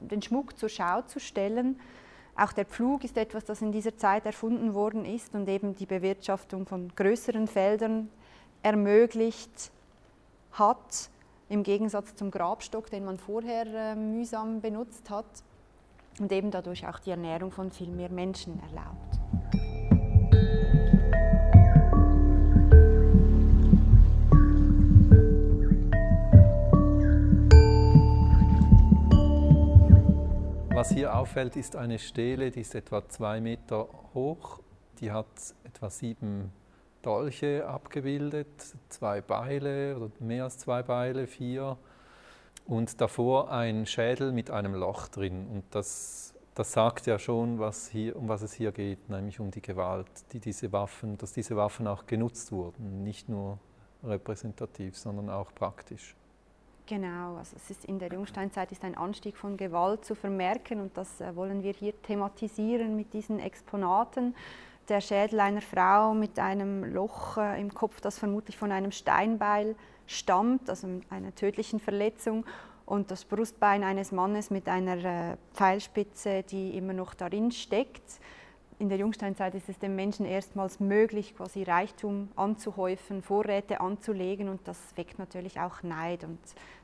[0.00, 1.80] den Schmuck zur Schau zu stellen.
[2.36, 5.86] Auch der Pflug ist etwas, das in dieser Zeit erfunden worden ist und eben die
[5.86, 8.08] Bewirtschaftung von größeren Feldern
[8.62, 9.72] ermöglicht
[10.52, 11.10] hat,
[11.48, 15.26] im Gegensatz zum Grabstock, den man vorher äh, mühsam benutzt hat
[16.18, 19.20] und eben dadurch auch die Ernährung von viel mehr Menschen erlaubt.
[30.80, 34.60] Was hier auffällt, ist eine Stele, die ist etwa zwei Meter hoch.
[34.98, 35.26] Die hat
[35.62, 36.52] etwa sieben
[37.02, 38.48] Dolche abgebildet,
[38.88, 41.76] zwei Beile oder mehr als zwei Beile, vier.
[42.70, 45.48] Und davor ein Schädel mit einem Loch drin.
[45.52, 49.50] Und das, das sagt ja schon, was hier, um was es hier geht, nämlich um
[49.50, 53.58] die Gewalt, die diese Waffen, dass diese Waffen auch genutzt wurden, nicht nur
[54.04, 56.14] repräsentativ, sondern auch praktisch.
[56.86, 60.96] Genau, also es ist in der Jungsteinzeit ist ein Anstieg von Gewalt zu vermerken und
[60.96, 64.36] das äh, wollen wir hier thematisieren mit diesen Exponaten
[64.88, 69.74] der Schädel einer Frau mit einem Loch äh, im Kopf, das vermutlich von einem Steinbeil
[70.10, 72.44] stammt, also einer tödlichen Verletzung,
[72.86, 78.18] und das Brustbein eines Mannes mit einer äh, Pfeilspitze, die immer noch darin steckt.
[78.80, 84.66] In der Jungsteinzeit ist es dem Menschen erstmals möglich, quasi Reichtum anzuhäufen, Vorräte anzulegen und
[84.66, 86.24] das weckt natürlich auch Neid.
[86.24, 86.40] Und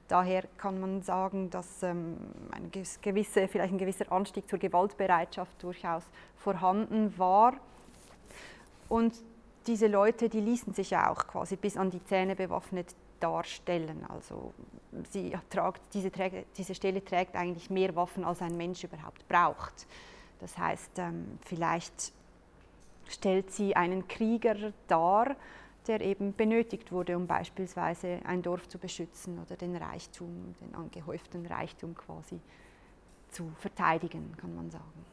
[0.07, 2.19] daher kann man sagen, dass ähm,
[2.53, 6.05] ein gewisse, vielleicht ein gewisser Anstieg zur Gewaltbereitschaft durchaus
[6.37, 7.55] vorhanden war.
[8.89, 9.13] Und
[9.67, 14.05] diese Leute, die ließen sich ja auch quasi bis an die Zähne bewaffnet darstellen.
[14.09, 14.53] Also
[15.11, 16.11] sie tragt, diese,
[16.57, 19.87] diese Stelle trägt eigentlich mehr Waffen, als ein Mensch überhaupt braucht.
[20.41, 22.13] Das heißt, ähm, vielleicht
[23.09, 25.37] stellt sie einen Krieger dar,
[25.87, 31.47] der eben benötigt wurde, um beispielsweise ein Dorf zu beschützen oder den Reichtum, den angehäuften
[31.47, 32.41] Reichtum quasi
[33.31, 35.05] zu verteidigen, kann man sagen.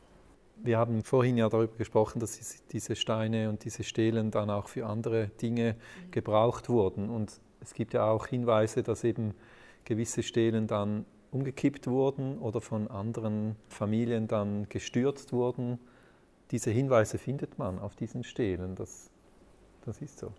[0.57, 4.85] Wir haben vorhin ja darüber gesprochen, dass diese Steine und diese Stelen dann auch für
[4.85, 5.75] andere Dinge
[6.11, 7.09] gebraucht wurden.
[7.09, 9.33] Und es gibt ja auch Hinweise, dass eben
[9.85, 15.79] gewisse Stelen dann umgekippt wurden oder von anderen Familien dann gestürzt wurden.
[16.51, 19.09] Diese Hinweise findet man auf diesen Stelen, das,
[19.85, 20.31] das ist so.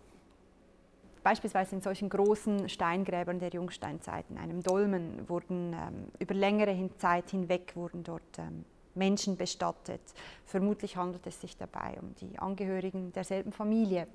[1.24, 7.74] Beispielsweise in solchen großen Steingräbern der Jungsteinzeiten, einem Dolmen, wurden ähm, über längere Zeit hinweg
[7.74, 10.02] wurden dort ähm, Menschen bestattet.
[10.44, 14.06] Vermutlich handelt es sich dabei um die Angehörigen derselben Familie.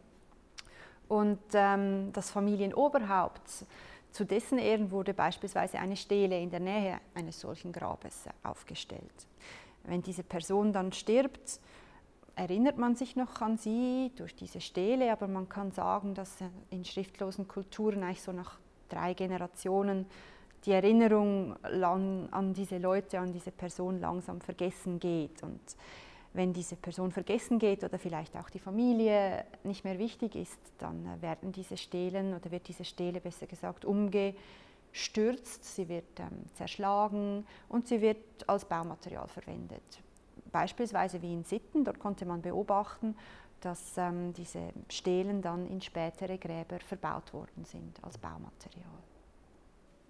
[1.10, 3.66] Und ähm, das Familienoberhaupt,
[4.12, 9.28] zu dessen Ehren wurde beispielsweise eine Stele in der Nähe eines solchen Grabes aufgestellt.
[9.84, 11.60] Wenn diese Person dann stirbt,
[12.36, 16.38] erinnert man sich noch an sie durch diese Stele, aber man kann sagen, dass
[16.70, 20.06] in schriftlosen Kulturen eigentlich so nach drei Generationen
[20.66, 25.42] die Erinnerung an, diese Leute, an diese Person langsam vergessen geht.
[25.44, 25.60] Und
[26.34, 31.22] wenn diese Person vergessen geht oder vielleicht auch die Familie nicht mehr wichtig ist, dann
[31.22, 37.88] werden diese Stelen oder wird diese Stele besser gesagt umgestürzt, sie wird ähm, zerschlagen und
[37.88, 40.02] sie wird als Baumaterial verwendet.
[40.52, 43.16] Beispielsweise wie in Sitten, dort konnte man beobachten,
[43.62, 48.86] dass ähm, diese Stelen dann in spätere Gräber verbaut worden sind als Baumaterial.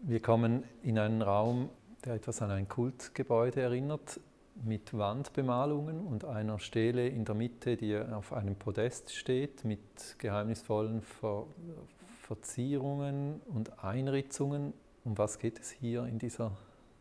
[0.02, 1.70] Wir kommen in einen Raum,
[2.06, 4.20] der etwas an ein Kultgebäude erinnert,
[4.64, 9.80] mit Wandbemalungen und einer Stele in der Mitte, die auf einem Podest steht, mit
[10.20, 11.46] geheimnisvollen Ver
[12.30, 14.74] Verzierungen und Einritzungen.
[15.04, 16.52] Um was geht es hier in, dieser,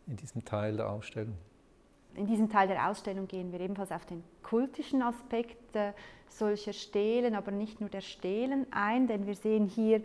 [0.06, 1.36] in diesem Teil der Ausstellung?
[2.14, 5.92] In diesem Teil der Ausstellung gehen wir ebenfalls auf den kultischen Aspekt äh,
[6.30, 10.02] solcher Stelen, aber nicht nur der Stelen ein, denn wir sehen hier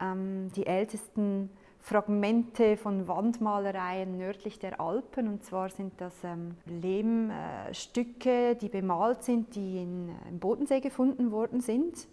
[0.00, 1.48] ähm, die ältesten
[1.80, 5.28] Fragmente von Wandmalereien nördlich der Alpen.
[5.28, 11.30] Und zwar sind das ähm, Lehmstücke, die bemalt sind, die in, äh, im Bodensee gefunden
[11.30, 12.08] worden sind.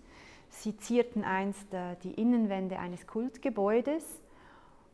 [0.49, 4.21] Sie zierten einst äh, die Innenwände eines Kultgebäudes.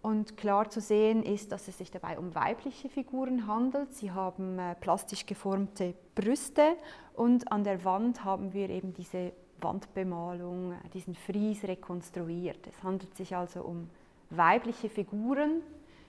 [0.02, 3.94] Und klar zu sehen ist, dass es sich dabei um weibliche Figuren handelt.
[3.94, 6.76] Sie haben äh, plastisch geformte Brüste
[7.14, 12.66] und an der Wand haben wir eben diese Wandbemalung, äh, diesen Fries rekonstruiert.
[12.66, 13.90] Es handelt sich also um
[14.32, 15.62] weibliche Figuren.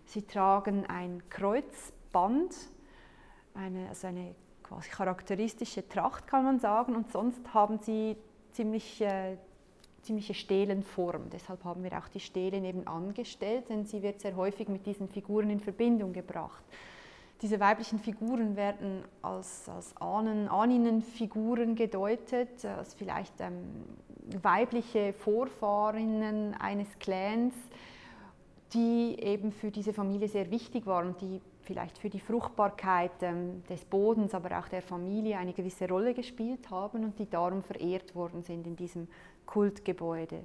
[0.06, 2.54] Sie tragen ein Kreuzband,
[3.54, 8.16] eine, also eine quasi charakteristische Tracht kann man sagen, und sonst haben sie
[8.52, 9.36] ziemlich, äh,
[10.02, 11.30] ziemliche Stelenform.
[11.30, 15.08] Deshalb haben wir auch die Stelen eben angestellt, denn sie wird sehr häufig mit diesen
[15.08, 16.64] Figuren in Verbindung gebracht.
[17.42, 23.84] Diese weiblichen Figuren werden als, als Ahnen, Ahninnenfiguren gedeutet, als vielleicht ähm,
[24.42, 27.54] weibliche Vorfahrinnen eines Clans,
[28.74, 33.84] die eben für diese Familie sehr wichtig waren, die vielleicht für die Fruchtbarkeit ähm, des
[33.84, 38.42] Bodens, aber auch der Familie eine gewisse Rolle gespielt haben und die darum verehrt worden
[38.42, 39.08] sind in diesem
[39.46, 40.44] Kultgebäude.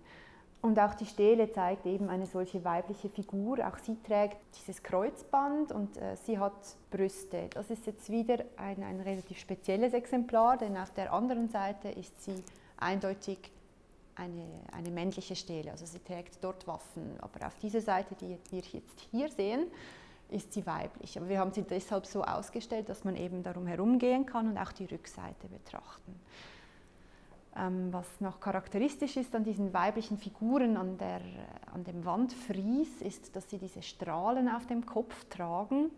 [0.61, 3.59] Und auch die Stele zeigt eben eine solche weibliche Figur.
[3.65, 7.47] Auch sie trägt dieses Kreuzband und äh, sie hat Brüste.
[7.53, 12.23] Das ist jetzt wieder ein, ein relativ spezielles Exemplar, denn auf der anderen Seite ist
[12.23, 12.43] sie
[12.77, 13.51] eindeutig
[14.17, 15.71] eine, eine männliche Stele.
[15.71, 17.17] Also sie trägt dort Waffen.
[17.21, 19.67] Aber auf dieser Seite, die wir jetzt hier sehen,
[20.29, 21.17] ist sie weiblich.
[21.17, 24.71] Aber wir haben sie deshalb so ausgestellt, dass man eben darum herumgehen kann und auch
[24.71, 26.19] die Rückseite betrachten.
[27.55, 31.21] Ähm, was noch charakteristisch ist an diesen weiblichen Figuren an, der,
[31.73, 35.89] an dem Wandfries, ist, dass sie diese Strahlen auf dem Kopf tragen.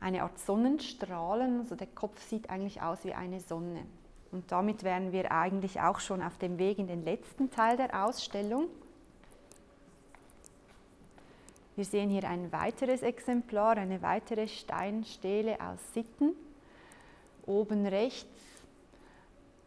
[0.00, 3.84] Eine Art Sonnenstrahlen, also der Kopf sieht eigentlich aus wie eine Sonne.
[4.34, 8.04] Und damit wären wir eigentlich auch schon auf dem Weg in den letzten Teil der
[8.04, 8.66] Ausstellung.
[11.76, 16.32] Wir sehen hier ein weiteres Exemplar, eine weitere Steinstele aus Sitten.
[17.46, 18.26] Oben rechts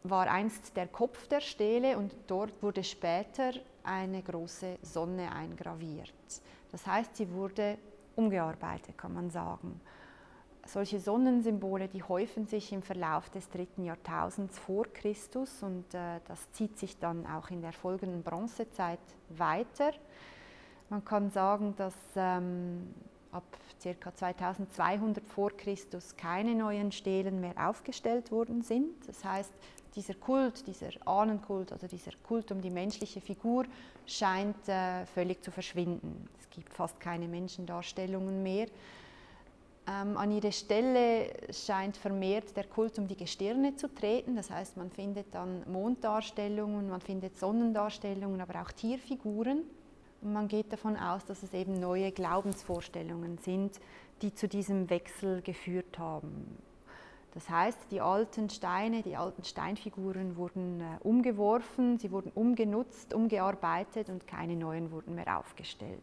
[0.03, 3.53] war einst der Kopf der Stele und dort wurde später
[3.85, 6.11] eine große Sonne eingraviert.
[6.73, 7.77] Das heißt, sie wurde
[8.17, 9.79] umgearbeitet, kann man sagen.
[10.67, 16.51] Solche Sonnensymbole, die häufen sich im Verlauf des dritten Jahrtausends vor Christus und äh, das
[16.51, 18.99] zieht sich dann auch in der folgenden Bronzezeit
[19.29, 19.91] weiter.
[20.89, 22.93] Man kann sagen, dass ähm,
[23.31, 23.45] ab
[23.81, 24.13] ca.
[24.13, 29.07] 2200 vor Christus keine neuen Stelen mehr aufgestellt worden sind.
[29.07, 29.53] Das heißt,
[29.95, 33.65] dieser Kult, dieser Ahnenkult oder dieser Kult um die menschliche Figur
[34.05, 36.27] scheint äh, völlig zu verschwinden.
[36.39, 38.67] Es gibt fast keine Menschendarstellungen mehr.
[39.87, 44.35] Ähm, an ihre Stelle scheint vermehrt der Kult um die Gestirne zu treten.
[44.35, 49.63] Das heißt, man findet dann Monddarstellungen, man findet Sonnendarstellungen, aber auch Tierfiguren.
[50.21, 53.79] Und man geht davon aus, dass es eben neue Glaubensvorstellungen sind,
[54.21, 56.57] die zu diesem Wechsel geführt haben.
[57.33, 64.09] Das heißt, die alten Steine, die alten Steinfiguren wurden äh, umgeworfen, sie wurden umgenutzt, umgearbeitet
[64.09, 66.01] und keine neuen wurden mehr aufgestellt.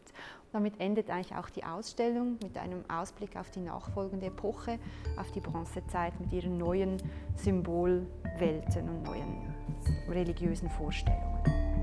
[0.55, 4.78] Damit endet eigentlich auch die Ausstellung mit einem Ausblick auf die nachfolgende Epoche,
[5.18, 6.96] auf die Bronzezeit mit ihren neuen
[7.34, 9.52] Symbolwelten und neuen
[10.09, 11.73] religiösen Vorstellungen.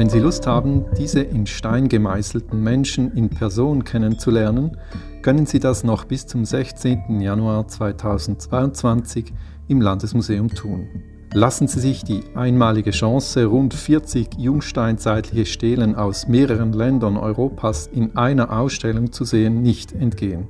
[0.00, 4.78] Wenn Sie Lust haben, diese in Stein gemeißelten Menschen in Person kennenzulernen,
[5.20, 7.20] können Sie das noch bis zum 16.
[7.20, 9.34] Januar 2022
[9.68, 10.88] im Landesmuseum tun.
[11.34, 18.16] Lassen Sie sich die einmalige Chance, rund 40 jungsteinzeitliche Stelen aus mehreren Ländern Europas in
[18.16, 20.48] einer Ausstellung zu sehen, nicht entgehen.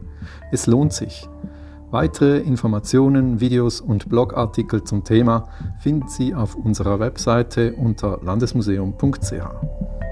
[0.53, 1.29] Es lohnt sich.
[1.91, 5.49] Weitere Informationen, Videos und Blogartikel zum Thema
[5.81, 10.10] finden Sie auf unserer Webseite unter landesmuseum.ch.